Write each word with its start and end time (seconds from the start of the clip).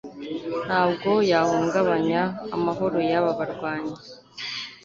ntabwo 0.65 1.09
yahungabanya 1.31 2.21
amahoro 2.55 2.97
y'aba 3.09 3.31
barwanyi 3.39 3.95